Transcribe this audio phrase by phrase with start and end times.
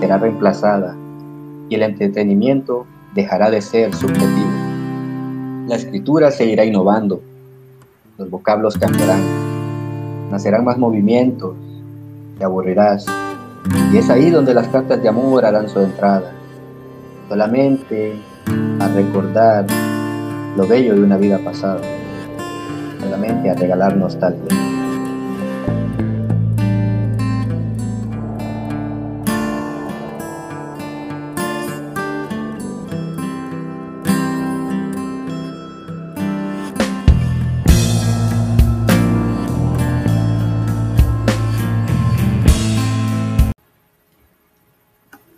[0.00, 0.96] Será reemplazada
[1.68, 4.50] y el entretenimiento dejará de ser subjetivo.
[5.66, 7.20] La escritura seguirá innovando,
[8.16, 9.20] los vocablos cambiarán,
[10.30, 11.54] nacerán más movimientos,
[12.38, 13.04] te aburrirás,
[13.92, 16.32] y es ahí donde las cartas de amor harán su entrada,
[17.28, 18.14] solamente
[18.80, 19.66] a recordar
[20.56, 21.80] lo bello de una vida pasada,
[22.98, 24.63] solamente a regalar nostalgia.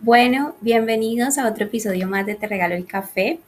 [0.06, 3.40] Bueno, bienvenidos a otro episodio más de Te Regalo el Café.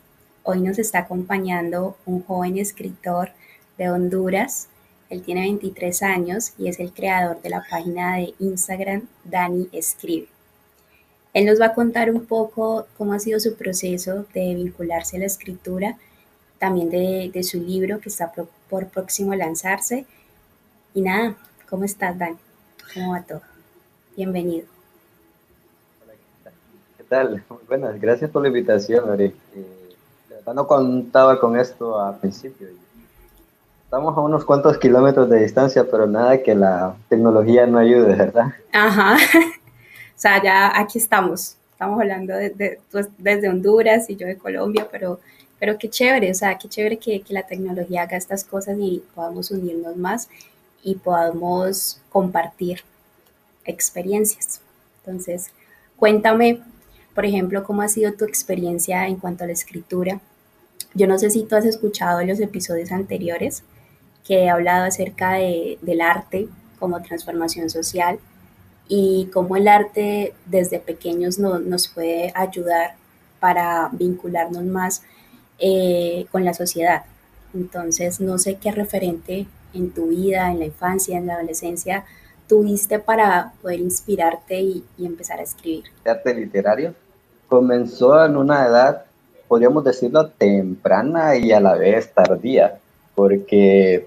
[0.43, 3.31] Hoy nos está acompañando un joven escritor
[3.77, 4.67] de Honduras.
[5.09, 10.27] Él tiene 23 años y es el creador de la página de Instagram Dani Escribe.
[11.33, 15.21] Él nos va a contar un poco cómo ha sido su proceso de vincularse a
[15.21, 15.97] la escritura,
[16.59, 18.33] también de, su libro que está
[18.69, 20.07] por próximo a lanzarse.
[20.93, 21.37] Y nada,
[21.71, 22.37] ¿cómo estás, Dani?
[22.95, 23.43] ¿Cómo va todo?
[24.17, 24.78] Bienvenido
[27.09, 27.43] tal?
[27.49, 29.35] Muy buenas, gracias por la invitación, Ari.
[29.55, 29.89] Eh,
[30.55, 32.69] no contaba con esto al principio.
[33.85, 38.55] Estamos a unos cuantos kilómetros de distancia, pero nada que la tecnología no ayude, ¿verdad?
[38.73, 39.17] Ajá.
[39.35, 41.57] o sea, ya aquí estamos.
[41.73, 45.21] Estamos hablando de, pues, desde Honduras y yo de Colombia, pero,
[45.59, 49.03] pero qué chévere, o sea, qué chévere que, que la tecnología haga estas cosas y
[49.15, 50.29] podamos unirnos más
[50.83, 52.83] y podamos compartir
[53.65, 54.61] experiencias.
[55.05, 55.53] Entonces,
[55.97, 56.61] cuéntame
[57.19, 60.21] por ejemplo, ¿cómo ha sido tu experiencia en cuanto a la escritura?
[60.95, 63.65] Yo no sé si tú has escuchado los episodios anteriores
[64.25, 66.47] que he hablado acerca del arte
[66.79, 68.21] como transformación social
[68.87, 72.95] y cómo el arte desde pequeños nos puede ayudar
[73.41, 75.03] para vincularnos más
[75.59, 77.03] eh, con la sociedad.
[77.53, 82.05] Entonces, no sé qué referente en tu vida, en la infancia, en la adolescencia,
[82.47, 85.87] tuviste para poder inspirarte y, y empezar a escribir.
[86.05, 86.95] ¿Arte literario?
[87.49, 89.05] Comenzó en una edad,
[89.49, 92.79] podríamos decirlo, temprana y a la vez tardía,
[93.15, 94.07] porque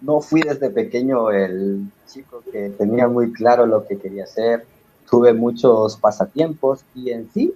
[0.00, 4.66] no fui desde pequeño el chico que tenía muy claro lo que quería hacer,
[5.10, 7.54] tuve muchos pasatiempos y en sí,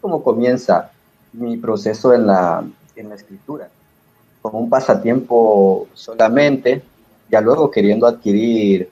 [0.00, 0.90] como comienza
[1.32, 2.64] mi proceso en la,
[2.94, 3.68] en la escritura,
[4.42, 6.82] como un pasatiempo solamente,
[7.30, 8.90] ya luego queriendo adquirir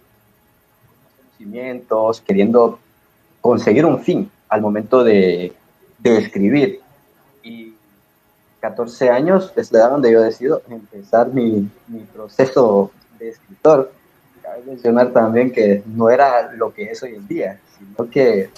[1.19, 2.79] conocimientos, queriendo
[3.41, 5.53] conseguir un fin, al momento de,
[6.03, 6.81] escribir.
[7.43, 7.75] Y
[8.61, 11.69] 14 años es la edad donde yo decido empezar mi,
[12.13, 13.93] proceso de escritor.
[14.43, 18.51] Cabe mencionar también que no era lo que es hoy en día, sino que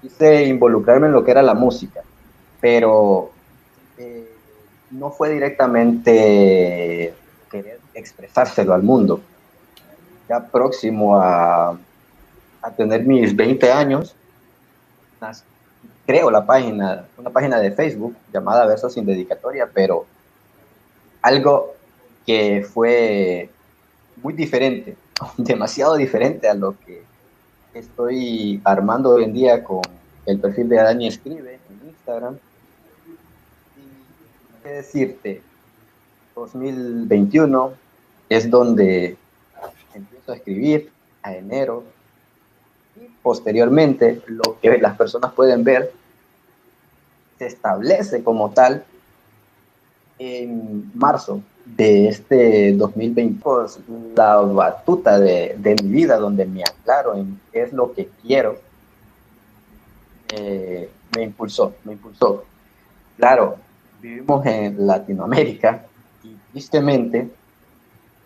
[0.00, 2.02] quise involucrarme en lo que era la música,
[2.60, 3.30] pero
[3.98, 4.30] eh,
[4.92, 7.14] no fue directamente
[7.50, 9.20] querer expresárselo al mundo.
[10.28, 11.76] Ya próximo a,
[12.62, 14.16] a tener mis 20 años,
[16.06, 20.06] creo la página, una página de Facebook llamada Versos sin dedicatoria, pero
[21.22, 21.74] algo
[22.26, 23.48] que fue
[24.22, 24.96] muy diferente,
[25.36, 27.02] demasiado diferente a lo que
[27.74, 29.82] estoy armando hoy en día con
[30.26, 32.36] el perfil de Dani Escribe en Instagram.
[33.76, 35.42] Y qué decirte,
[36.34, 37.72] 2021
[38.28, 39.16] es donde
[39.94, 40.90] empiezo a escribir
[41.22, 41.84] a enero
[43.22, 45.92] posteriormente lo que las personas pueden ver
[47.38, 48.84] se establece como tal
[50.18, 53.78] en marzo de este 2020, pues,
[54.14, 58.58] la batuta de, mi vida, donde me aclaro en qué es lo que quiero,
[60.28, 62.44] eh, me impulsó, me impulsó.
[63.16, 63.56] Claro,
[64.00, 65.86] vivimos en Latinoamérica
[66.22, 67.30] y tristemente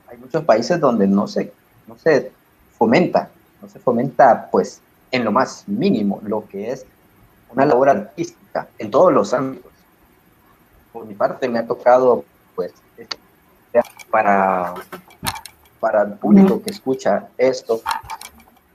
[0.08, 1.52] hay muchos países donde no se,
[1.86, 2.32] no se
[2.76, 3.30] fomenta,
[3.60, 4.80] no se fomenta pues
[5.10, 6.84] en lo más mínimo lo que es
[7.50, 9.72] una labor artística en todos los ámbitos.
[10.92, 12.24] Por mi parte me ha tocado,
[12.54, 12.72] pues,
[14.10, 14.74] para,
[15.80, 17.80] para el público que escucha esto,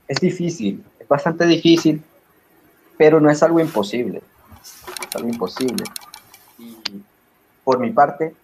[0.08, 2.02] es difícil, es bastante difícil,
[2.96, 4.22] pero no es algo imposible,
[4.62, 5.84] es algo imposible.
[6.58, 6.76] Y
[7.62, 8.34] por mi parte,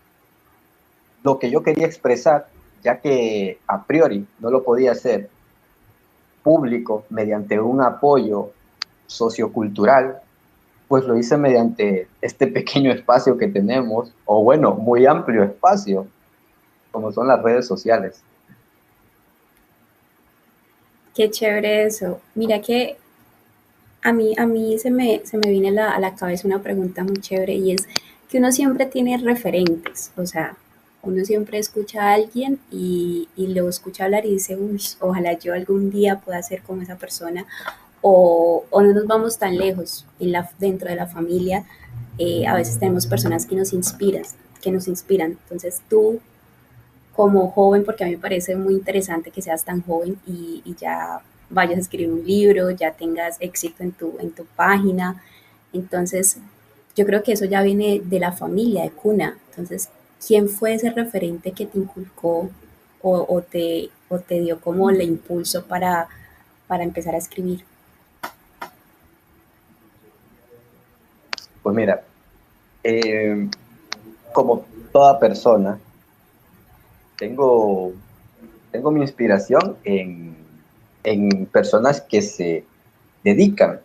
[1.23, 2.49] lo que yo quería expresar,
[2.83, 5.31] ya que a priori no lo podía hacer
[6.43, 8.51] público mediante un apoyo
[9.07, 10.19] sociocultural,
[10.89, 16.07] pues lo hice mediante este pequeño espacio que tenemos, o bueno, muy amplio espacio,
[16.91, 18.21] como son las redes sociales.
[21.15, 22.21] Qué chévere eso.
[22.35, 22.97] Mira que
[24.03, 27.19] a mí, a mí se me, se me viene a la cabeza una pregunta muy
[27.19, 27.87] chévere y es
[28.31, 30.57] que uno siempre tiene referentes, o sea,
[31.03, 35.55] uno siempre escucha a alguien y, y lo escucha hablar y dice, uy, ojalá yo
[35.55, 37.47] algún día pueda ser como esa persona
[38.03, 41.65] o, o no nos vamos tan lejos en la, dentro de la familia.
[42.19, 44.25] Eh, a veces tenemos personas que nos inspiran,
[44.61, 45.39] que nos inspiran.
[45.43, 46.21] Entonces tú,
[47.15, 50.75] como joven, porque a mí me parece muy interesante que seas tan joven y, y
[50.75, 55.23] ya vayas a escribir un libro, ya tengas éxito en tu, en tu página.
[55.73, 56.39] Entonces,
[56.97, 59.39] yo creo que eso ya viene de la familia, de cuna.
[59.51, 59.89] Entonces,
[60.25, 62.51] ¿quién fue ese referente que te inculcó
[63.03, 66.09] o, te, o te dio como el impulso para,
[66.67, 67.65] para empezar a escribir?
[71.63, 72.03] Pues mira,
[72.85, 73.49] eh,
[74.33, 75.79] como toda persona,
[77.19, 77.93] tengo,
[78.71, 80.37] tengo mi inspiración en,
[81.05, 82.65] en personas que se
[83.23, 83.81] dedican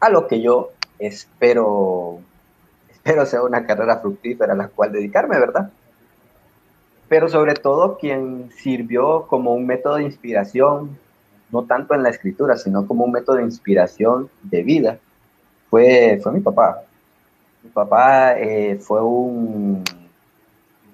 [0.00, 2.20] a lo que yo espero,
[3.06, 5.70] espero sea una carrera fructífera a la cual dedicarme, ¿verdad?
[7.08, 10.98] Pero sobre todo quien sirvió como un método de inspiración,
[11.52, 14.98] no tanto en la escritura, sino como un método de inspiración de vida,
[15.70, 16.82] fue, fue mi papá.
[17.62, 19.84] Mi papá eh, fue, un,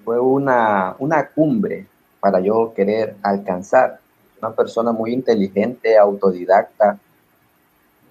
[0.05, 1.87] fue una, una cumbre
[2.19, 3.99] para yo querer alcanzar.
[4.39, 6.99] Una persona muy inteligente, autodidacta,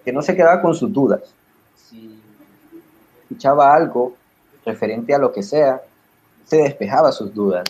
[0.05, 1.20] que no se quedaba con sus dudas.
[1.76, 2.21] Si
[3.32, 4.14] escuchaba algo
[4.64, 5.81] referente a lo que sea,
[6.44, 7.64] se despejaba sus dudas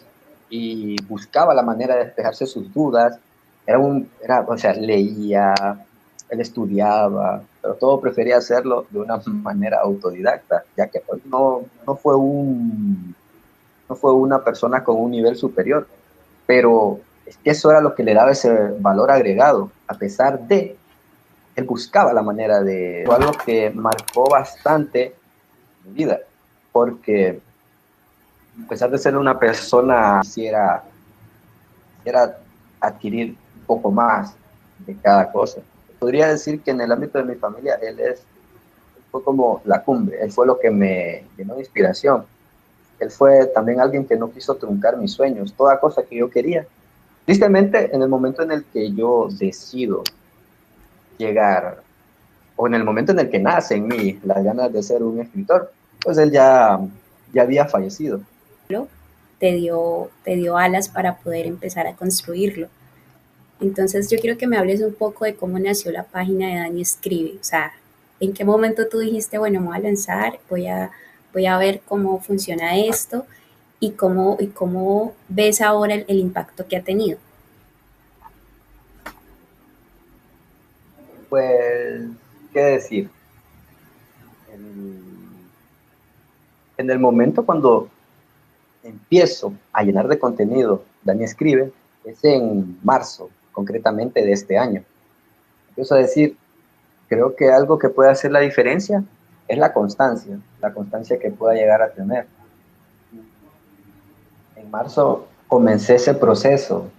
[0.50, 3.16] y buscaba la manera de despejarse sus dudas.
[3.66, 5.54] Era un, era, o sea, leía,
[6.28, 11.94] él estudiaba, pero todo prefería hacerlo de una manera autodidacta, ya que pues, no, no,
[11.94, 13.14] fue un,
[13.88, 15.86] no fue una persona con un nivel superior,
[16.44, 20.76] pero es que eso era lo que le daba ese valor agregado, a pesar de,
[21.54, 25.14] él buscaba la manera de, algo que marcó bastante
[25.84, 26.20] mi vida,
[26.72, 27.40] porque
[28.64, 30.82] a pesar de ser una persona, quisiera,
[31.96, 32.38] quisiera
[32.80, 34.34] adquirir un poco más
[34.86, 35.60] de cada cosa
[36.02, 38.24] podría decir que en el ámbito de mi familia él es
[39.12, 42.24] fue como la cumbre, él fue lo que me llenó de inspiración.
[42.98, 46.66] Él fue también alguien que no quiso truncar mis sueños, toda cosa que yo quería.
[47.24, 50.02] Tristemente, en el momento en el que yo decido
[51.18, 51.82] llegar,
[52.62, 55.18] o en el momento en el que nace en mí las ganas de ser un
[55.20, 56.78] escritor, pues él ya,
[57.32, 58.20] ya había fallecido.
[59.40, 62.68] Te dio, te dio alas para poder empezar a construirlo.
[63.60, 66.82] Entonces yo quiero que me hables un poco de cómo nació la página de Dani
[66.82, 67.32] Escribe.
[67.40, 67.72] O sea,
[68.20, 70.92] ¿en qué momento tú dijiste, bueno, me voy a lanzar, voy a,
[71.32, 73.26] voy a ver cómo funciona esto
[73.80, 77.18] y cómo, y cómo ves ahora el, impacto que ha tenido?
[81.28, 82.21] Pues,
[82.52, 83.10] ¿qué decir?
[86.76, 87.88] En, el momento cuando
[88.82, 91.72] empiezo a llenar de contenido, Dani escribe,
[92.04, 94.82] es en marzo concretamente de este año.
[95.68, 96.36] Empiezo a decir,
[97.08, 99.04] creo que algo que puede hacer la diferencia
[99.46, 102.26] es la constancia, la constancia que pueda llegar a tener.
[104.56, 106.90] En marzo comencé ese proceso,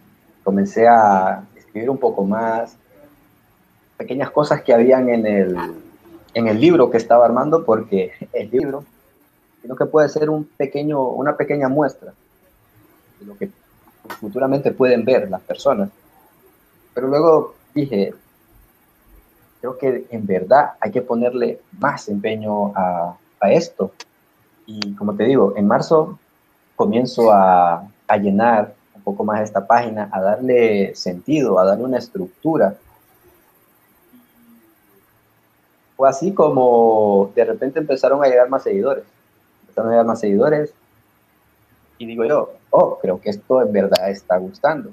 [0.44, 2.78] comencé a escribir un poco más,
[4.04, 5.58] pequeñas cosas que habían en el,
[6.34, 8.84] en el libro que estaba armando, porque el libro,
[9.62, 12.14] sino que puede ser un pequeño, una pequeña muestra
[13.20, 13.50] de lo que
[14.20, 15.90] futuramente pueden ver las personas.
[16.94, 18.14] Pero luego dije,
[19.62, 23.92] creo que en verdad hay que ponerle más empeño a, esto.
[24.66, 26.18] Y como te digo, en marzo
[26.78, 31.98] comienzo a, a, llenar un poco más esta página, a darle sentido, a darle una
[31.98, 32.78] estructura.
[36.04, 39.06] Fue así como de repente empezaron a llegar más seguidores.
[39.62, 40.74] Empezaron a llegar más seguidores.
[41.98, 44.90] Y digo yo, oh, creo que esto en verdad está gustando.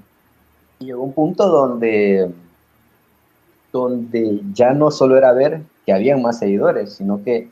[0.79, 2.31] Y llegó un punto donde,
[3.73, 7.49] donde ya no solo era ver que habían más seguidores, sino que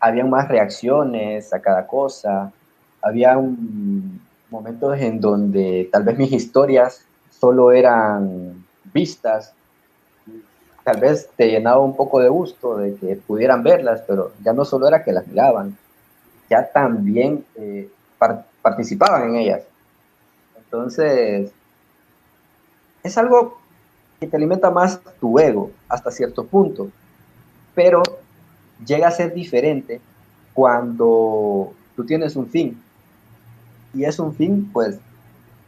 [0.00, 2.50] habían más reacciones a cada cosa.
[3.02, 3.38] Había
[4.48, 9.52] momentos en donde tal vez mis historias solo eran vistas.
[10.90, 14.64] Tal vez te llenaba un poco de gusto de que pudieran verlas, pero ya no
[14.64, 15.78] solo era que las miraban,
[16.48, 17.88] ya también eh,
[18.60, 19.62] participaban en ellas.
[20.58, 21.52] Entonces,
[23.04, 23.60] es algo
[24.18, 26.90] que te alimenta más tu ego hasta cierto punto,
[27.72, 28.02] pero
[28.84, 30.00] llega a ser diferente
[30.52, 32.82] cuando tú tienes un fin.
[33.94, 34.98] Y es un fin, pues,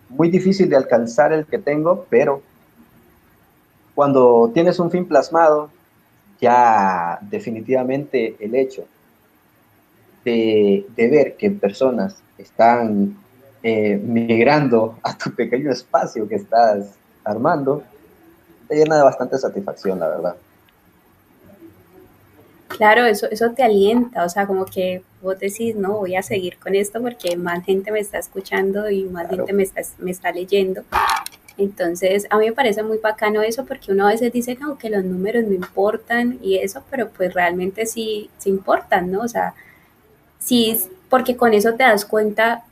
[0.08, 2.42] muy difícil de alcanzar el que tengo, pero
[3.94, 5.70] cuando tienes un fin plasmado,
[6.40, 8.84] ya definitivamente el hecho
[10.24, 13.16] de, ver que personas están
[13.62, 16.94] eh, migrando a tu pequeño espacio que estás
[17.24, 17.82] armando,
[18.68, 20.36] te llena de bastante satisfacción, la verdad.
[22.68, 26.58] Claro, eso, eso te alienta, o sea, como que vos decís, no, voy a seguir
[26.58, 30.32] con esto porque más gente me está escuchando y más gente me está, me está
[30.32, 30.82] leyendo.
[31.58, 34.90] Entonces, a mí me parece muy bacano eso porque uno a veces dice, no, que
[34.90, 39.20] los números no importan y eso, pero pues realmente sí, sí importan, ¿no?
[39.22, 39.54] O sea,
[40.38, 40.80] sí,
[41.10, 42.64] porque con eso te das cuenta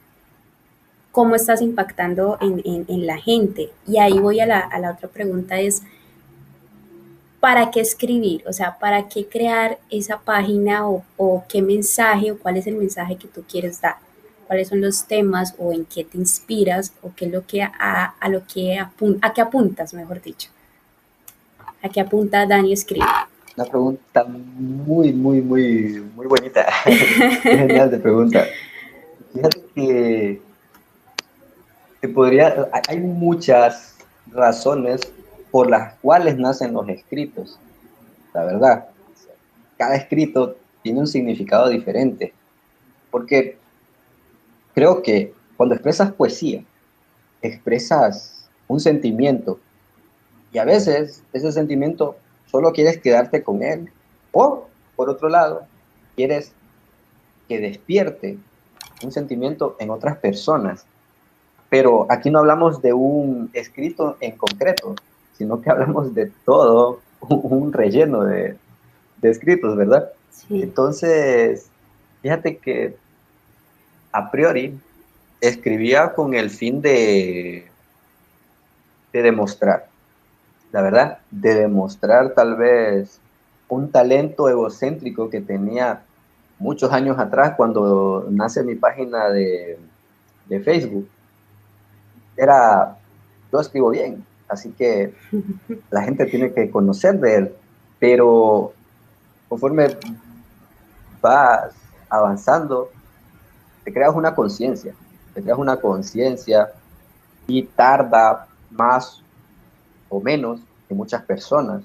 [1.12, 3.70] cómo estás impactando en, en, la gente.
[3.86, 5.82] Y ahí voy a la, a la otra pregunta, es,
[7.40, 8.44] ¿para qué escribir?
[8.46, 12.76] O sea, ¿para qué crear esa página o, o qué mensaje o cuál es el
[12.76, 13.96] mensaje que tú quieres dar?
[14.50, 18.16] Cuáles son los temas o en qué te inspiras o qué es lo que a,
[18.18, 20.48] a lo que a qué apuntas, mejor dicho.
[21.80, 23.06] ¿A qué apunta Dani escribe?
[23.56, 26.66] Una pregunta muy, muy, muy, muy bonita.
[27.44, 28.44] Genial de pregunta.
[29.32, 30.42] Fíjate que
[32.00, 33.98] te podría, hay muchas
[34.32, 35.12] razones
[35.52, 37.56] por las cuales nacen los escritos,
[38.34, 38.86] la verdad.
[39.78, 42.32] Cada escrito tiene un significado diferente,
[43.12, 43.59] porque
[44.74, 46.64] creo que cuando expresas poesía,
[47.42, 49.58] expresas un sentimiento
[50.52, 53.90] y a veces ese sentimiento solo quieres quedarte con él
[54.32, 55.62] o, por otro lado,
[56.16, 56.52] quieres
[57.48, 58.38] que despierte
[59.02, 60.84] un sentimiento en otras personas.
[61.68, 64.94] Pero aquí no hablamos de un escrito en concreto,
[65.36, 68.56] sino que hablamos de todo un relleno de,
[69.22, 70.10] escritos, ¿verdad?
[70.48, 71.66] Entonces,
[72.22, 72.96] fíjate que
[74.12, 74.78] a priori
[75.40, 77.66] escribía con el fin de,
[79.12, 79.86] de demostrar,
[80.72, 83.20] la verdad, de demostrar tal vez
[83.68, 86.02] un talento egocéntrico que tenía
[86.58, 89.78] muchos años atrás cuando nace mi página de,
[90.46, 91.08] de Facebook.
[92.36, 92.96] Era,
[93.52, 95.14] yo escribo bien, así que
[95.90, 97.52] la gente tiene que conocer de él,
[97.98, 98.72] pero
[99.48, 99.96] conforme
[101.22, 101.72] vas
[102.08, 102.90] avanzando,
[103.84, 104.94] te creas una conciencia,
[105.34, 106.72] te creas una conciencia
[107.46, 109.22] y tarda más
[110.08, 111.82] o menos que muchas personas.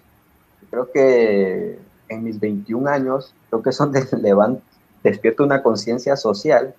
[0.70, 4.60] creo que en mis 21 años, creo que son de levant,
[5.04, 6.74] despierto una conciencia social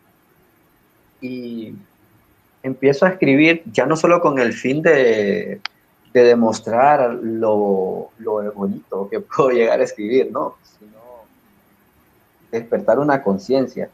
[1.20, 1.74] y
[2.62, 5.60] empiezo a escribir ya no solo con el fin de,
[6.12, 10.98] de demostrar lo, lo, bonito que puedo llegar a escribir, no, sino
[12.50, 13.90] despertar una conciencia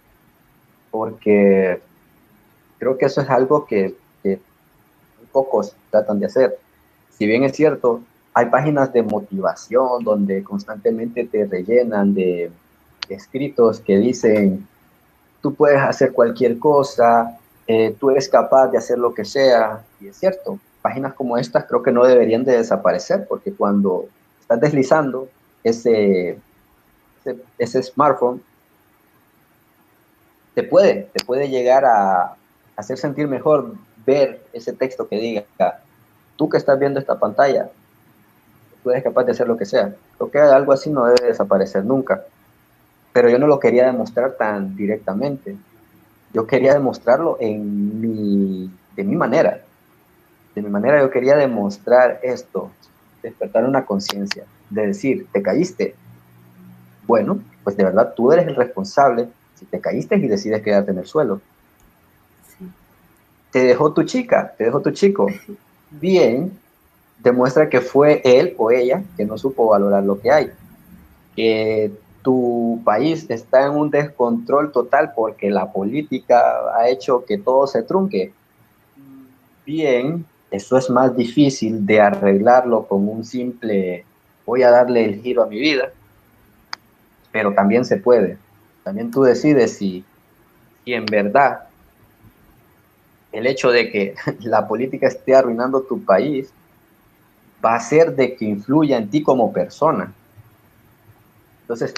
[0.92, 1.80] porque
[2.78, 3.96] creo que eso es algo que,
[5.32, 6.58] pocos tratan de hacer.
[7.16, 8.02] Si bien es cierto,
[8.34, 12.52] hay páginas de motivación donde constantemente te rellenan de
[13.08, 14.68] escritos que dicen,
[15.40, 20.08] tú puedes hacer cualquier cosa, eh, tú eres capaz de hacer lo que sea, y
[20.08, 24.06] es cierto, páginas como estas creo que no deberían de desaparecer, porque cuando
[24.38, 25.28] estás deslizando
[25.64, 26.38] ese,
[27.56, 28.42] ese smartphone,
[30.54, 32.35] te puede, te puede llegar a
[32.76, 35.44] hacer sentir mejor ver ese texto que diga,
[36.37, 37.71] tú que estás viendo esta pantalla,
[38.82, 39.94] tú eres capaz de hacer lo que sea.
[40.16, 42.25] Creo que algo así no debe desaparecer nunca.
[43.12, 45.56] Pero yo no lo quería demostrar tan directamente.
[46.32, 49.61] Yo quería demostrarlo en mi, de mi manera.
[50.54, 52.71] De mi manera yo quería demostrar esto,
[53.23, 55.94] despertar una conciencia, de decir, te caíste.
[57.06, 59.28] Bueno, pues de verdad tú eres el responsable
[59.71, 61.40] te caíste y decides quedarte en el suelo.
[63.50, 65.26] Te dejó tu chica, te dejó tu chico.
[65.90, 66.57] Bien,
[67.19, 70.50] demuestra que fue él o ella que no supo valorar lo que hay.
[71.37, 71.92] Que
[72.23, 76.40] tu país está en un descontrol total porque la política
[76.75, 78.33] ha hecho que todo se trunque.
[79.66, 84.04] Bien, eso es más difícil de arreglarlo con un simple
[84.45, 85.92] voy a darle el giro a mi vida,
[87.31, 88.38] pero también se puede.
[88.84, 90.04] También tú decides si,
[90.86, 91.64] en verdad
[93.30, 96.52] el hecho de que la política esté arruinando tu país
[97.64, 100.12] va a ser de que influya en ti como persona.
[101.62, 101.94] Entonces,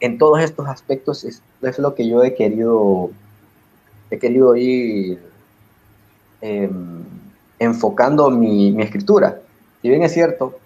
[0.00, 1.42] en todos estos aspectos es,
[1.78, 3.10] lo que yo he querido,
[4.10, 5.20] he querido ir
[6.40, 7.04] em,
[7.58, 9.40] enfocando mi, mi, escritura.
[9.80, 10.58] Si bien es cierto,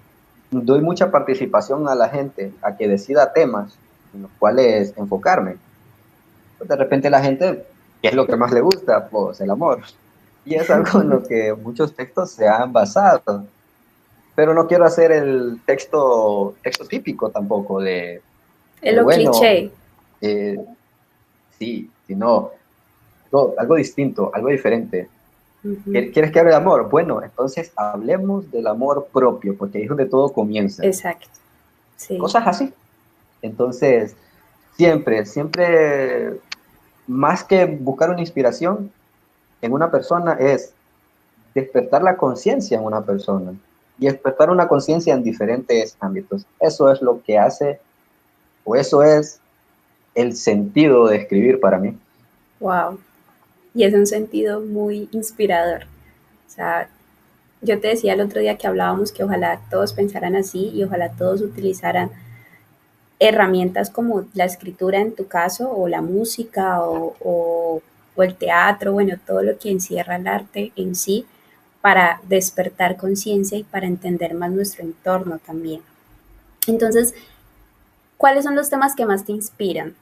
[0.50, 3.76] doy mucha participación a la gente a que decida temas,
[4.16, 5.56] en los cuales enfocarme.
[6.58, 7.64] Pues de repente la gente,
[8.02, 9.08] ¿qué es lo que más le gusta?
[9.08, 9.82] Pues el amor.
[10.44, 13.44] Y es algo en lo que muchos textos se han basado.
[14.34, 18.20] pero no quiero hacer el texto, texto típico tampoco de...
[18.82, 19.70] El cliché.
[20.20, 20.58] Eh,
[21.58, 22.50] sí, sino
[23.58, 25.08] algo distinto, algo diferente.
[25.84, 26.88] ¿Quieres que hable de amor?
[26.88, 30.84] Bueno, entonces hablemos del amor propio, porque ahí es donde todo comienza.
[30.86, 31.28] Exacto.
[32.18, 32.72] Cosas así.
[33.42, 34.16] Entonces,
[34.76, 36.40] siempre, siempre,
[37.06, 38.90] más que buscar una inspiración
[39.62, 40.72] en una persona, es
[41.54, 43.54] despertar la conciencia en una persona
[43.98, 46.46] y despertar una conciencia en diferentes ámbitos.
[46.60, 47.80] Eso es lo que hace,
[48.64, 49.40] o eso es
[50.14, 51.96] el sentido de escribir para mí.
[52.60, 52.98] Wow.
[53.74, 55.84] Y es un sentido muy inspirador.
[56.46, 56.88] O sea,
[57.62, 61.10] yo te decía el otro día que hablábamos que ojalá todos pensaran así y ojalá
[61.12, 62.10] todos utilizaran
[63.18, 67.82] herramientas como la escritura en tu caso, o la música, o, o,
[68.22, 71.26] el teatro, bueno, todo lo que encierra el arte en sí,
[71.82, 75.82] para despertar conciencia y para entender más nuestro entorno también.
[76.66, 77.14] Entonces,
[78.16, 79.94] ¿cuáles son los temas que más te inspiran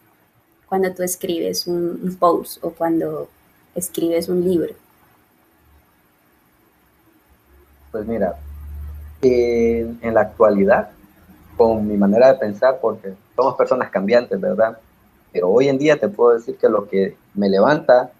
[0.68, 3.28] cuando tú escribes un, post o cuando
[3.74, 4.74] escribes un libro?
[7.90, 8.36] Pues mira,
[9.22, 10.90] en, en la actualidad,
[11.56, 14.78] con mi manera de pensar, porque somos personas cambiantes, ¿verdad?
[15.32, 18.10] Pero hoy en día te puedo decir que lo que me levanta,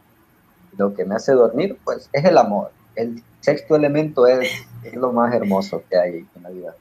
[0.76, 2.70] lo que me hace dormir, pues es el amor.
[2.96, 4.48] El sexto elemento es,
[4.94, 6.74] lo más hermoso que hay en la vida.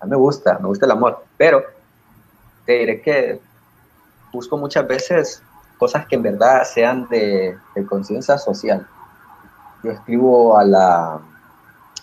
[0.00, 1.62] A mí me gusta, me gusta el amor, pero
[2.64, 3.40] te diré que
[4.32, 5.42] busco muchas veces
[5.78, 7.56] cosas que en verdad sean de,
[7.88, 8.86] conciencia social.
[9.82, 11.20] Yo escribo a la,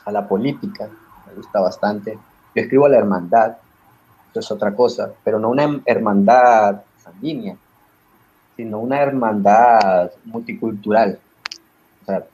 [0.06, 0.88] a la política,
[1.28, 2.18] me gusta bastante.
[2.56, 3.58] Yo escribo a la hermandad,
[4.36, 7.56] eso es otra cosa, pero no una hermandad sanguínea,
[8.58, 11.18] sino una hermandad multicultural.
[12.02, 12.26] O sea,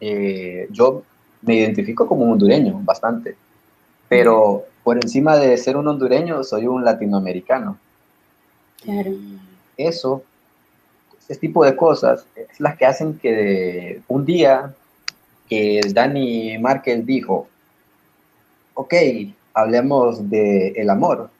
[0.00, 1.04] eh, yo
[1.42, 3.36] me identifico como un hondureño bastante,
[4.08, 7.78] pero por encima de ser un hondureño soy un latinoamericano.
[8.82, 9.12] Claro.
[9.76, 10.24] Eso,
[11.20, 14.74] ese tipo de cosas, es las que hacen que un día
[15.48, 17.46] que Dani Márquez dijo,
[18.74, 18.94] ok,
[19.58, 21.30] hablemos del el amor,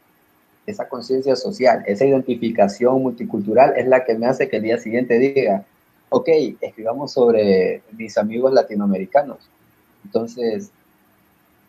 [0.66, 5.18] esa conciencia social, esa identificación multicultural es la que me hace que el día siguiente
[5.18, 5.64] diga,
[6.10, 6.28] ok,
[6.60, 9.38] escribamos sobre mis amigos latinoamericanos.
[10.04, 10.70] Entonces,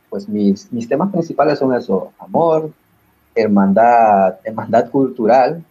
[0.09, 2.71] pues mis, mis temas principales son eso, amor,
[3.35, 5.63] hermandad, hermandad cultural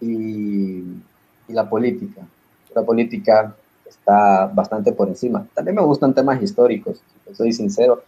[0.00, 0.82] y,
[1.48, 2.22] y la política.
[2.74, 3.56] La política
[3.88, 5.46] está bastante por encima.
[5.54, 7.00] También me gustan temas históricos,
[7.32, 8.02] soy sincero.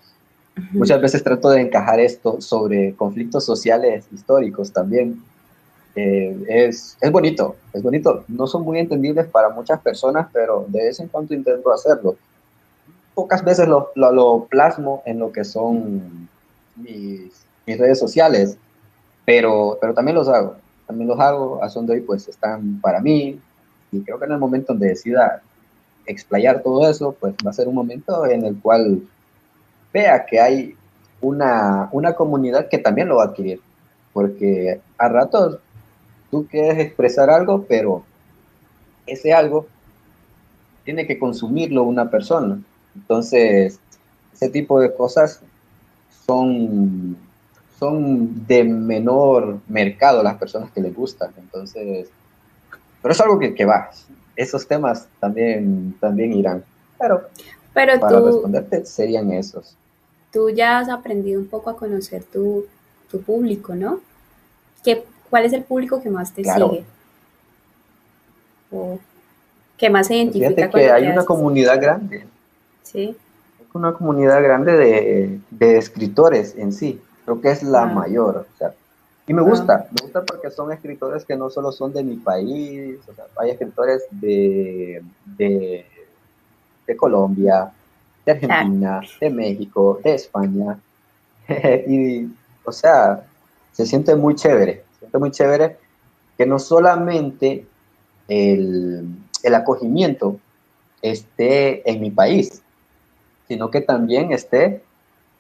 [0.73, 5.23] Muchas veces trato de encajar esto sobre conflictos sociales históricos también,
[5.97, 8.25] eh, es, es bonito, es bonito.
[8.29, 12.17] No son muy entendibles para muchas personas, pero de vez en cuando intento hacerlo.
[13.15, 16.29] Pocas veces lo, lo, plasmo en lo que son
[16.77, 17.33] mis,
[17.67, 18.57] redes sociales,
[19.25, 20.57] pero, pero también los hago.
[20.87, 23.39] También los hago, a son de hoy pues están para mí
[23.93, 25.43] y creo que en el momento donde decida
[26.07, 29.03] explayar todo eso, pues va a ser un momento en el cual
[29.93, 30.75] vea que hay
[31.21, 33.61] una, una comunidad que también lo va a adquirir,
[34.13, 35.59] porque a ratos
[36.31, 38.05] tú quieres expresar algo, pero
[39.07, 39.67] ese algo
[40.85, 42.61] tiene que consumirlo una persona.
[42.95, 43.79] Entonces,
[44.33, 45.41] ese tipo de cosas
[46.27, 47.17] son,
[47.79, 51.31] son de menor mercado las personas que les gustan.
[51.39, 52.09] Entonces,
[53.03, 53.91] pero es algo que, que va.
[54.37, 56.65] Esos temas también, también irán.
[56.99, 57.29] Pero,
[57.75, 59.77] pero para responderte serían esos.
[60.33, 62.67] Tú ya has aprendido un poco a conocer tu,
[63.11, 64.01] tu público, ¿no?
[64.85, 66.85] ¿Qué, ¿Cuál es el público que más te sigue?
[68.71, 68.99] ¿O
[69.77, 72.27] que más se identifica Fíjate que hay una comunidad grande.
[72.83, 73.17] Sí.
[73.73, 77.01] Una comunidad grande de, de escritores en sí.
[77.25, 77.87] Creo que es la ah.
[77.87, 78.47] mayor.
[78.53, 78.75] O sea,
[79.27, 79.89] y me gusta, ah.
[79.93, 83.51] me gusta porque son escritores que no solo son de mi país, o sea, hay
[83.51, 85.87] escritores de, de,
[86.87, 87.73] de Colombia,
[88.25, 90.79] de Argentina, de México, de España.
[91.87, 92.29] y,
[92.65, 93.25] o sea,
[93.73, 94.85] se siente muy chévere
[95.19, 95.77] muy chévere
[96.37, 97.67] que no solamente
[98.29, 99.07] el,
[99.43, 100.39] el acogimiento
[101.03, 102.63] esté en mi país,
[103.49, 104.83] sino que también esté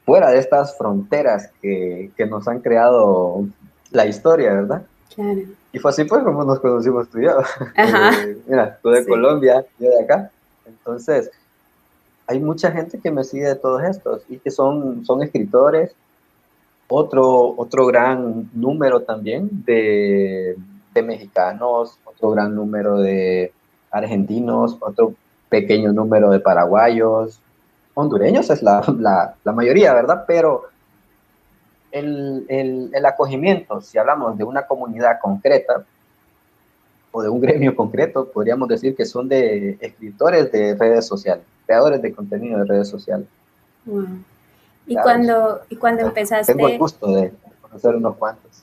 [0.04, 3.44] fuera de estas fronteras que, que, nos han creado
[3.92, 4.82] la historia, ¿verdad?
[5.14, 5.40] Claro.
[5.72, 7.40] Y fue así pues como nos conocimos tú y yo.
[7.76, 10.30] Eh, mira, tú de Colombia, yo de acá.
[10.66, 11.30] Entonces,
[12.30, 15.92] hay mucha gente que me sigue de todos estos y que son, son escritores,
[16.86, 20.56] otro, otro gran número también de,
[20.94, 23.52] mexicanos, otro gran número de
[23.90, 25.14] argentinos, otro
[25.48, 27.40] pequeño número de paraguayos,
[27.94, 30.22] hondureños es la, mayoría, ¿verdad?
[30.28, 30.66] Pero
[31.90, 35.84] el, el, el, acogimiento, si hablamos de una comunidad concreta
[37.10, 42.02] o de un gremio concreto, podríamos decir que son de escritores de redes sociales, creadores
[42.02, 43.26] de contenido de redes sociales.
[44.86, 46.52] ¿Y, cuando, ¿Y cuando empezaste?
[46.52, 48.50] Tengo el gusto de conocer unos cuantos.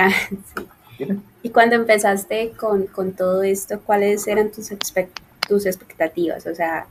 [0.00, 0.12] Ah,
[0.96, 1.20] sí.
[1.42, 4.68] ¿Y cuando empezaste con, con, todo esto, cuáles eran tus,
[5.48, 6.46] tus expectativas?
[6.46, 6.86] O sea,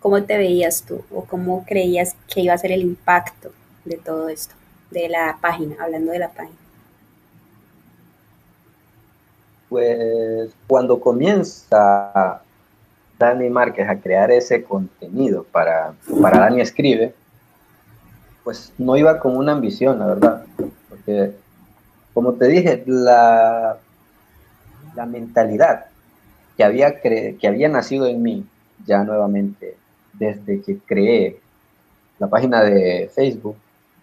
[0.00, 3.52] ¿cómo te veías tú o cómo creías que iba a ser el impacto
[3.84, 4.56] de todo esto?
[4.90, 6.56] de la página, hablando de la página?
[9.68, 12.40] Pues cuando comienza
[13.18, 17.14] Dani Márquez a crear ese contenido para, para Dani Escribe,
[18.44, 20.44] pues no iba con una ambición, la verdad.
[20.88, 21.32] Porque,
[22.14, 23.78] como te dije, la,
[24.94, 25.86] la mentalidad
[26.56, 28.46] que había, que había nacido en mí,
[28.86, 29.76] ya nuevamente,
[30.12, 31.38] desde que creé
[32.18, 33.56] la página de Facebook,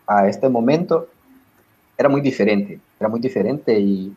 [0.06, 1.08] a este momento
[1.98, 4.16] era muy diferente, era muy diferente y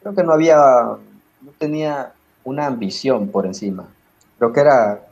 [0.00, 2.12] creo que no había, no tenía
[2.44, 3.88] una ambición por encima.
[4.38, 5.06] Creo que era,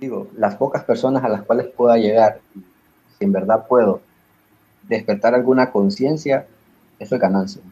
[0.00, 2.40] digo, las pocas personas a las cuales pueda llegar,
[3.18, 4.00] si en verdad puedo
[4.82, 6.46] despertar alguna conciencia,
[6.98, 7.62] eso es ganancia.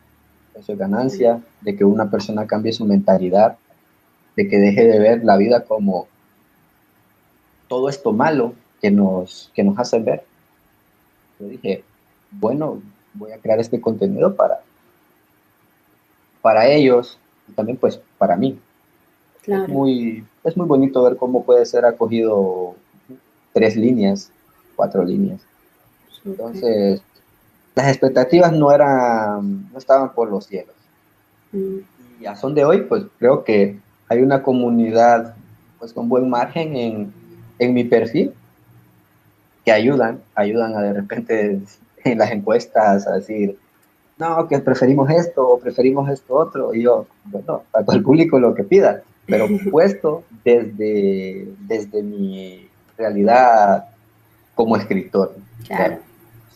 [0.55, 3.57] Eso es ganancia de que una persona cambie su mentalidad,
[4.37, 6.07] de que deje de ver la vida como
[7.69, 10.25] todo esto malo que nos, que nos hace ver
[11.39, 11.85] yo dije,
[12.31, 12.81] bueno,
[13.15, 14.61] voy a crear este contenido para,
[16.41, 17.19] para ellos
[17.49, 18.59] y también pues para mí.
[19.47, 22.75] Es, muy, es muy bonito ver cómo puede ser acogido
[23.53, 24.31] tres líneas,
[24.75, 25.41] cuatro líneas.
[26.25, 27.01] Entonces,
[27.75, 30.75] las expectativas no eran, no estaban por los cielos.
[31.53, 31.79] Mm.
[32.21, 33.79] Y a son de hoy, pues creo que
[34.09, 35.35] hay una comunidad
[35.79, 37.13] pues con buen margen en,
[37.59, 38.33] en mi perfil
[39.65, 41.61] que ayudan, ayudan a de repente
[42.05, 43.59] en las encuestas a decir,
[44.19, 46.75] no, que preferimos esto o preferimos esto otro.
[46.75, 53.87] Y yo, bueno, para el público lo que pida, pero puesto desde, desde mi realidad
[54.55, 55.37] como escritor.
[55.67, 55.99] Claro.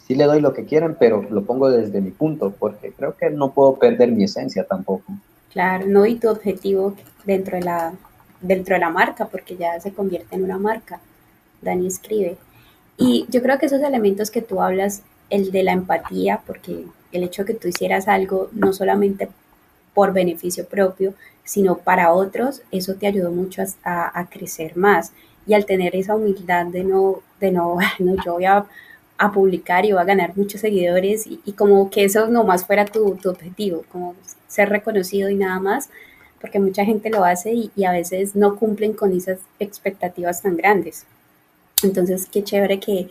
[0.07, 3.31] sí le doy lo que quieren, pero lo pongo desde mi punto, porque creo que
[3.31, 5.13] no puedo perder mi esencia tampoco.
[5.53, 7.93] Claro, no y tu objetivo dentro de la,
[8.41, 11.01] dentro de la marca, porque ya se convierte en una marca.
[11.61, 12.37] Dani escribe.
[12.97, 17.25] Y yo creo que esos elementos que tú hablas, el de la empatía, porque el
[17.25, 19.29] hecho de que tú hicieras algo no solamente
[19.95, 25.13] por beneficio propio, sino para otros, eso te ayudó mucho a, crecer más.
[25.47, 28.67] Y al tener esa humildad de no, de no, no yo voy a,
[29.35, 33.29] publicar y voy a ganar muchos seguidores y, como que eso nomás fuera tu, tu,
[33.29, 34.15] objetivo, como
[34.49, 35.91] ser reconocido y nada más,
[36.41, 41.05] porque mucha gente lo hace y, a veces no cumplen con esas expectativas tan grandes.
[41.83, 43.11] Entonces, qué chévere que,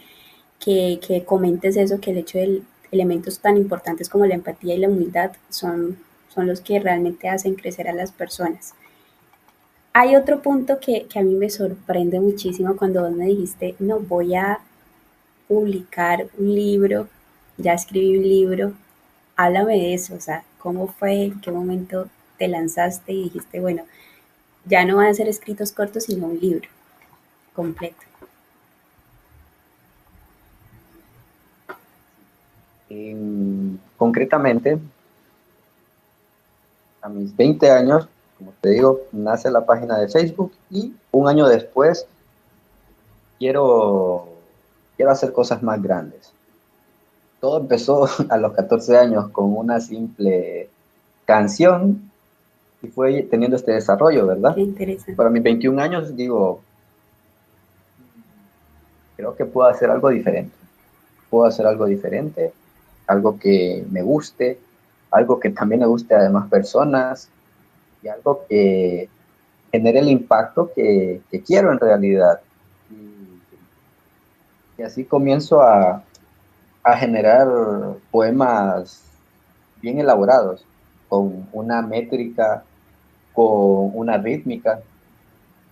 [0.60, 2.62] que, comentes eso, que el hecho de
[2.92, 5.98] elementos tan importantes como la empatía y la humildad son,
[6.34, 8.74] son los que realmente hacen crecer a las personas.
[9.94, 14.00] Hay otro punto que, que, a mí me sorprende muchísimo cuando vos me dijiste, no,
[14.00, 14.60] voy a
[15.48, 17.08] publicar un libro,
[17.58, 18.74] ya escribí un libro,
[19.36, 23.84] háblame de eso, o sea, ¿cómo fue, en qué momento te lanzaste y dijiste, bueno,
[24.66, 26.70] ya no van a ser escritos cortos, sino un libro
[27.54, 28.10] completo?
[33.98, 34.80] concretamente,
[37.02, 38.08] a mis 20 años,
[38.38, 42.06] como te digo, nace la página de Facebook y un año después
[43.38, 44.28] quiero,
[44.96, 46.32] quiero hacer cosas más grandes.
[47.40, 50.70] Todo empezó a los 14 años con una simple
[51.26, 52.10] canción
[52.82, 54.56] y fue teniendo este desarrollo, ¿verdad?
[54.56, 55.14] Qué interesante.
[55.14, 56.62] Para mis 21 años digo,
[59.18, 60.56] creo que puedo hacer algo diferente.
[61.30, 62.54] Puedo hacer algo diferente
[63.10, 64.60] algo que me guste,
[65.12, 67.30] algo que también me guste a demás personas
[68.02, 69.10] y algo que
[69.72, 72.40] genere el impacto que, quiero en realidad.
[74.78, 76.04] Y, así comienzo a,
[76.84, 77.48] a generar
[78.12, 79.04] poemas
[79.82, 80.66] bien elaborados,
[81.10, 82.64] con una métrica,
[83.34, 84.80] con una rítmica,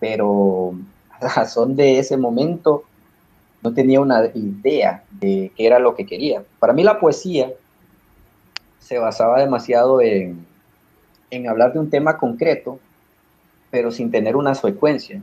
[0.00, 0.74] pero
[1.10, 2.84] a razón de ese momento
[3.62, 6.42] no tenía una idea de qué era lo que quería.
[6.58, 7.50] Para mí la poesía
[8.80, 10.46] se basaba demasiado en,
[11.30, 12.78] en hablar de un tema concreto,
[13.70, 15.22] pero sin tener una secuencia.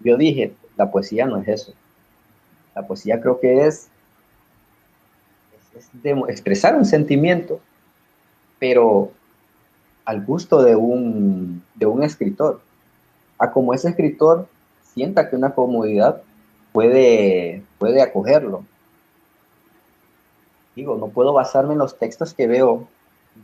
[0.00, 1.72] Yo dije, la poesía no es eso.
[2.74, 3.88] La poesía creo que es,
[6.28, 7.60] expresar un sentimiento,
[8.58, 9.10] pero
[10.04, 12.60] al gusto de un, de un escritor.
[13.38, 14.46] A como ese escritor
[14.94, 16.22] sienta que una comodidad
[16.72, 18.64] puede, puede acogerlo.
[20.74, 22.88] Digo, no puedo basarme en los textos que veo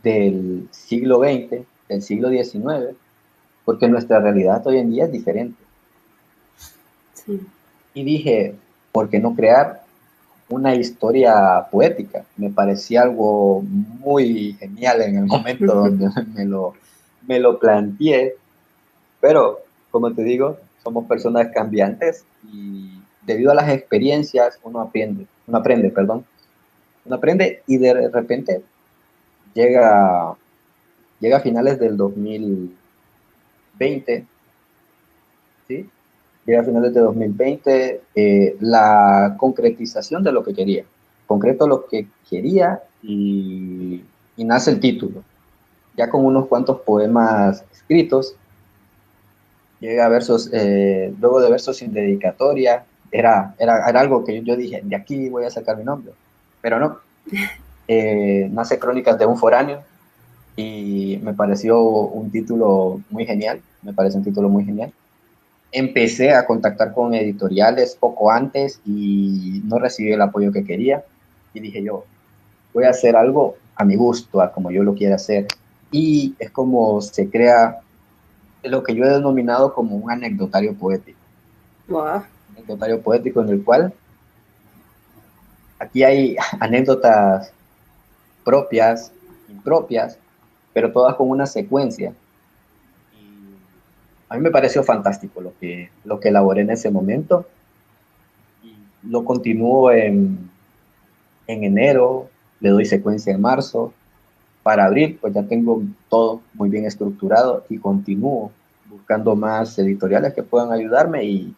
[0.03, 2.95] del siglo XX, del siglo XIX,
[3.65, 5.61] porque nuestra realidad hoy en día es diferente.
[7.93, 8.55] Y dije,
[8.91, 9.83] ¿por qué no crear
[10.49, 12.25] una historia poética?
[12.37, 16.73] Me parecía algo muy genial en el momento donde me lo,
[17.27, 18.35] me lo planteé,
[19.19, 19.59] pero
[19.91, 25.89] como te digo, somos personas cambiantes y debido a las experiencias uno aprende, uno aprende,
[25.89, 26.25] perdón,
[27.09, 28.61] aprende y de repente
[29.53, 30.35] llega,
[31.19, 34.25] llega a finales del 2020,
[35.67, 35.89] ¿sí?
[36.45, 40.85] Llega a finales de 2020 eh, la concretización de lo que quería.
[41.27, 44.01] Concreto lo que quería y,
[44.37, 45.23] y nace el título.
[45.95, 48.35] Ya con unos cuantos poemas escritos,
[49.81, 54.55] llega a versos, eh, luego de versos sin dedicatoria, era, era, era, algo que yo
[54.55, 56.13] dije, de aquí voy a sacar mi nombre,
[56.61, 56.99] pero no.
[57.87, 59.81] Eh, nace Crónicas de un foráneo
[60.55, 64.91] y me pareció un título muy genial, me parece un título muy genial.
[65.71, 71.03] Empecé a contactar con editoriales poco antes y no recibí el apoyo que quería
[71.53, 72.05] y dije yo,
[72.73, 75.47] voy a hacer algo a mi gusto, a como yo lo quiera hacer.
[75.91, 77.79] Y es como se crea
[78.63, 81.19] lo que yo he denominado como un anecdotario poético.
[81.87, 82.23] Wow.
[82.55, 83.93] Anecdotario poético en el cual
[85.81, 87.51] aquí hay anécdotas
[88.45, 89.11] propias,
[89.49, 90.17] impropias,
[90.73, 92.13] pero todas con una secuencia.
[94.29, 97.45] a mí me pareció fantástico lo que, lo que elaboré en ese momento.
[98.63, 98.73] Y
[99.09, 100.49] lo continúo en,
[101.47, 103.91] en enero, le doy secuencia en marzo.
[104.63, 108.51] Para abril, pues ya tengo todo muy bien estructurado y continúo
[108.87, 111.55] buscando más editoriales que puedan ayudarme y,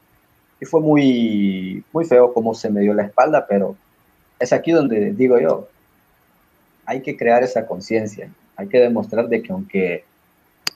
[0.62, 3.76] y fue muy, muy feo cómo se me dio la espalda, pero
[4.40, 5.68] es aquí donde digo yo,
[6.86, 10.04] hay que crear esa conciencia, hay que demostrar de que aunque,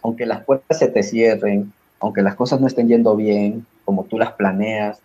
[0.01, 4.17] aunque las puertas se te cierren, aunque las cosas no estén yendo bien como tú
[4.17, 4.99] las planeas,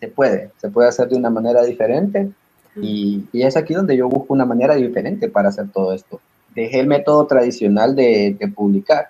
[0.00, 2.30] se puede, se puede hacer de una manera diferente
[2.76, 6.20] y, y, es aquí donde yo busco una manera diferente para hacer todo esto.
[6.54, 9.08] Dejé el método tradicional de, de publicar,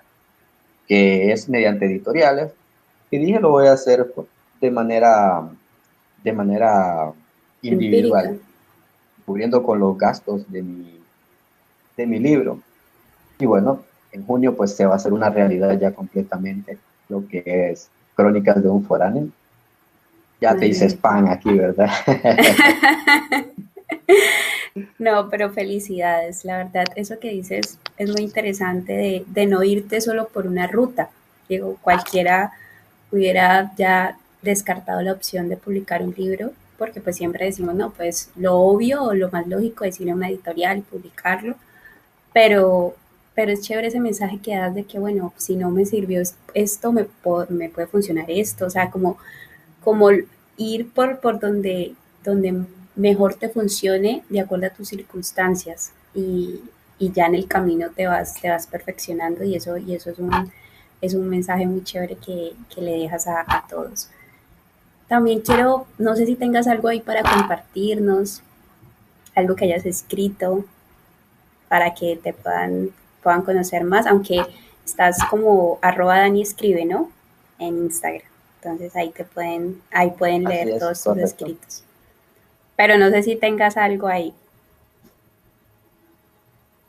[0.87, 2.51] que es mediante editoriales,
[3.11, 4.11] y dije lo voy a hacer
[4.59, 5.47] de manera,
[6.23, 7.11] de manera
[7.61, 8.39] individual
[9.29, 10.99] cubriendo con los gastos de mi,
[11.95, 12.59] de mi libro.
[13.37, 17.43] Y bueno, en junio pues se va a hacer una realidad ya completamente lo que
[17.45, 19.27] es Crónicas de un foráneo.
[20.41, 21.89] Ya te hice spam aquí, ¿verdad?
[24.97, 30.01] no, pero felicidades, la verdad, eso que dices es muy interesante de, de no irte
[30.01, 31.11] solo por una ruta.
[31.47, 32.51] Digo, cualquiera
[33.11, 38.31] hubiera ya descartado la opción de publicar un libro porque pues siempre decimos, no, pues
[38.37, 41.55] lo obvio o lo más lógico es ir a una editorial publicarlo,
[42.33, 42.95] pero,
[43.35, 46.21] pero es chévere ese mensaje que das de que, bueno, si no me sirvió
[46.53, 47.07] esto, me,
[47.49, 49.17] me puede funcionar esto, o sea, como,
[49.83, 50.09] como
[50.57, 52.63] ir por, por donde, donde
[52.95, 56.61] mejor te funcione de acuerdo a tus circunstancias y,
[56.99, 60.19] y ya en el camino te vas, te vas perfeccionando y eso, y eso es
[60.19, 60.31] un,
[61.01, 64.09] es un mensaje muy chévere que, que le dejas a, a todos.
[65.09, 68.43] También quiero, no sé si tengas algo ahí para compartirnos,
[69.33, 70.65] algo que hayas escrito
[71.67, 72.91] para que te puedan,
[73.23, 74.45] puedan conocer más, aunque
[74.85, 77.09] estás como arroba Dani escribe, ¿no?
[77.57, 78.21] En Instagram.
[78.61, 81.83] Entonces ahí te pueden, ahí pueden leer todos tus escritos.
[82.75, 84.31] Pero no sé si tengas algo ahí.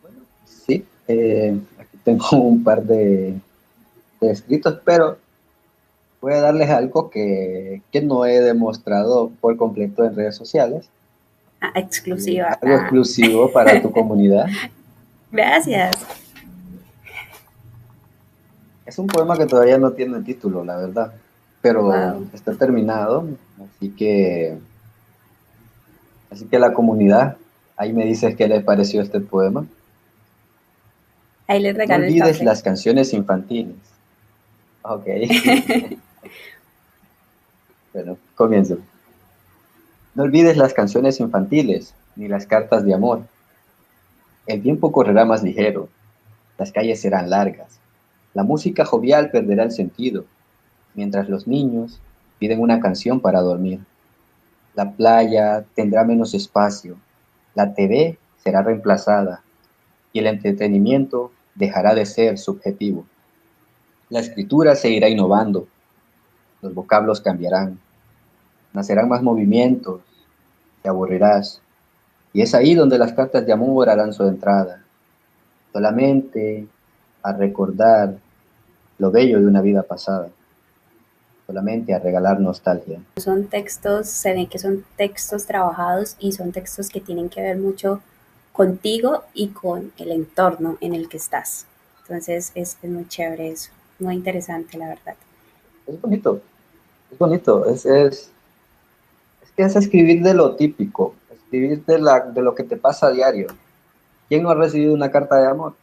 [0.03, 3.41] Bueno, sí, eh, aquí tengo un par de,
[4.21, 5.17] de escritos, pero
[6.21, 10.89] voy a darles algo que, no he demostrado por completo en redes sociales.
[11.61, 12.59] Ah, exclusiva.
[12.61, 12.81] Algo ah.
[12.81, 14.47] exclusivo para tu comunidad.
[15.31, 15.97] Gracias.
[18.85, 21.13] Es un poema que todavía no tiene título, la verdad,
[21.63, 21.93] pero
[22.33, 23.25] está terminado,
[23.63, 24.59] así que,
[26.29, 27.37] así que la comunidad,
[27.77, 29.65] ahí me dices qué le pareció este poema.
[31.47, 33.77] Ahí les regalo No olvides las canciones infantiles.
[34.83, 35.07] Ok.
[37.93, 38.79] Bueno, comienzo.
[40.15, 43.23] No olvides las canciones infantiles ni las cartas de amor.
[44.47, 45.89] El tiempo correrá más ligero,
[46.59, 47.79] las calles serán largas,
[48.35, 50.25] la música jovial perderá el sentido,
[50.95, 52.01] mientras los niños
[52.39, 53.81] piden una canción para dormir.
[54.75, 56.97] La playa tendrá menos espacio,
[57.55, 59.43] la TV será reemplazada
[60.13, 63.05] y el entretenimiento dejará de ser subjetivo.
[64.09, 65.69] La escritura seguirá innovando,
[66.63, 67.79] los vocablos cambiarán,
[68.73, 70.01] nacerán más movimientos,
[70.83, 71.61] te aburrirás,
[72.33, 74.85] Y es ahí donde las cartas de amor harán su entrada,
[75.73, 76.69] solamente
[77.23, 78.15] a recordar
[78.99, 80.29] lo bello de una vida pasada,
[81.47, 83.01] solamente a regalar nostalgia.
[83.17, 87.59] Son textos, se ven que son textos trabajados y son textos que tienen que ver
[87.59, 88.01] mucho
[88.53, 91.67] contigo y con el entorno en el que estás.
[92.03, 95.15] Entonces es, muy chévere eso, muy interesante la verdad.
[95.91, 96.41] Es bonito,
[97.11, 98.31] es bonito, es, es,
[99.43, 103.09] es que es escribir de lo típico, escribir de, la, de lo que te pasa
[103.09, 103.49] a diario.
[104.29, 105.75] ¿Quién no ha recibido una carta de amor?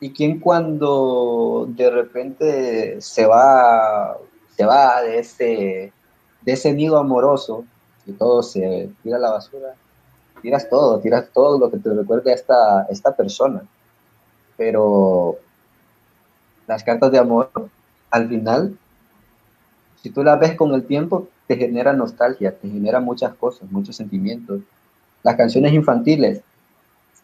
[0.00, 4.16] ¿Y quién cuando de repente se va,
[4.56, 5.92] se va de ese,
[6.40, 7.66] de ese nido amoroso
[8.06, 9.74] y todo se tira a la basura?
[10.40, 13.62] Tiras todo, tiras todo lo que te recuerde a esta, esta persona.
[14.56, 15.36] Pero
[16.66, 17.50] las cartas de amor,
[18.10, 18.78] al final,
[20.02, 23.96] si tú las ves con el tiempo, te genera nostalgia, te genera muchas cosas, muchos
[23.96, 24.60] sentimientos.
[25.22, 26.40] Las canciones infantiles.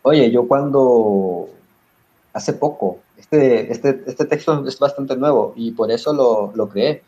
[0.02, 1.48] Oye, yo cuando
[2.32, 7.02] hace poco, este, este, este texto es bastante nuevo y por eso lo, lo creé.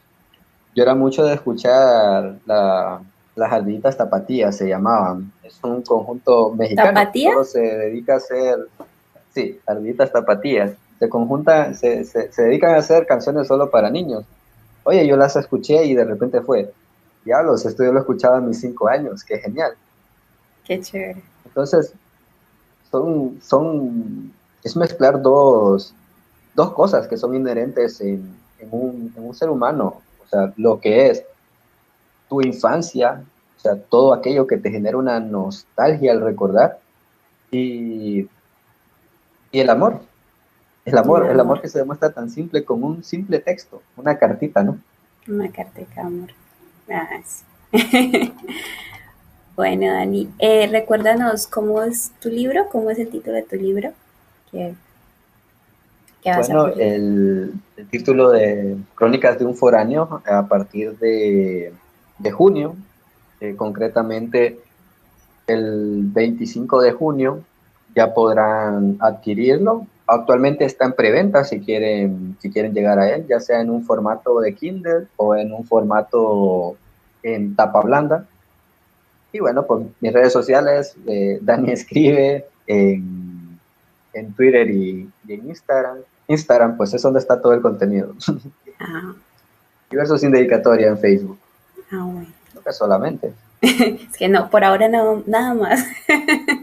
[0.74, 3.02] Yo era mucho de escuchar la,
[3.36, 5.32] las jarditas tapatías, se llamaban.
[5.42, 6.88] Es un conjunto mexicano.
[6.88, 7.50] ¿Tapatías?
[7.50, 8.58] Se dedica a hacer,
[9.34, 10.72] sí, jarditas tapatías.
[10.98, 14.24] Se conjunta, se, se, se dedican a hacer canciones solo para niños.
[14.88, 16.72] Oye, yo las escuché y de repente fue,
[17.22, 19.74] diablos, esto yo lo escuchaba a mis cinco años, qué genial.
[20.64, 21.22] Qué chévere.
[21.44, 21.92] Entonces,
[22.90, 24.32] son, son,
[24.64, 25.92] es mezclar dos,
[26.54, 30.00] dos cosas que son inherentes en, en, un, en un ser humano.
[30.24, 31.22] O sea, lo que es
[32.30, 33.22] tu infancia,
[33.58, 36.78] o sea, todo aquello que te genera una nostalgia al recordar
[37.50, 38.26] y,
[39.52, 40.00] y el amor,
[40.88, 44.62] el amor, el amor que se demuestra tan simple como un simple texto, una cartita,
[44.62, 44.78] ¿no?
[45.26, 46.30] Una cartita, amor.
[46.90, 47.20] Ah,
[49.56, 53.92] bueno, Dani, eh, recuérdanos cómo es tu libro, cómo es el título de tu libro.
[54.50, 54.74] ¿Qué,
[56.24, 61.72] bueno, el, el, título de Crónicas de un foráneo a partir de,
[62.18, 62.74] de junio,
[63.40, 64.58] eh, concretamente
[65.46, 67.44] el 25 de junio,
[67.94, 73.38] ya podrán adquirirlo actualmente está en preventa si quieren, si quieren llegar a él, ya
[73.40, 76.76] sea en un formato de Kindle o en un formato
[77.22, 78.24] en tapa blanda.
[79.32, 83.58] Y bueno, pues mis redes sociales, eh, Dani escribe en,
[84.14, 85.98] en Twitter y, en Instagram.
[86.26, 88.14] Instagram, pues es donde está todo el contenido.
[88.80, 89.14] Ah.
[89.90, 91.38] Diversos indicatorios en Facebook.
[91.90, 92.28] Ah, bueno.
[92.54, 93.32] No que solamente.
[93.60, 95.84] es que no, por ahora no, nada más.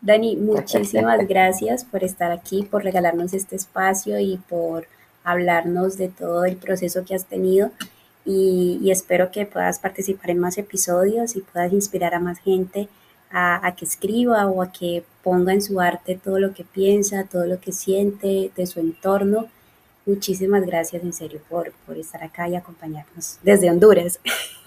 [0.00, 4.86] Dani, muchísimas gracias por estar aquí, por regalarnos este espacio y por
[5.24, 7.70] hablarnos de todo el proceso que has tenido.
[8.24, 12.88] Y, espero que puedas participar en más episodios y puedas inspirar a más gente
[13.30, 17.46] a, que escriba o a que ponga en su arte todo lo que piensa, todo
[17.46, 19.48] lo que siente de su entorno.
[20.06, 24.20] Muchísimas gracias en serio por, por estar acá y acompañarnos desde Honduras.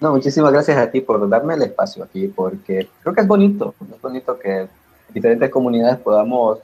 [0.00, 3.74] No, muchísimas gracias a ti por darme el espacio aquí, porque creo que es bonito,
[3.92, 4.68] es bonito que
[5.12, 6.58] diferentes comunidades podamos,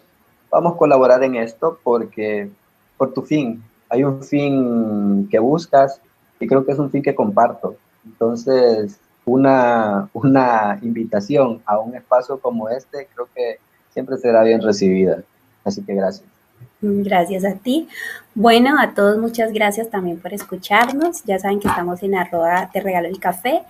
[0.50, 2.50] podamos colaborar en esto, porque
[2.96, 6.00] por tu fin, hay un fin que buscas
[6.40, 7.76] y creo que es un fin que comparto.
[8.04, 13.58] Entonces, una, una invitación a un espacio como este creo que
[13.92, 15.22] siempre será bien recibida.
[15.64, 16.33] Así que gracias.
[16.80, 17.88] Gracias a ti.
[18.34, 21.22] Bueno, a todos muchas gracias también por escucharnos.
[21.24, 23.62] Ya saben que estamos en arroba te regalo el café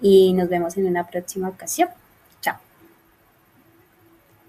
[0.00, 1.88] y nos vemos en una próxima ocasión.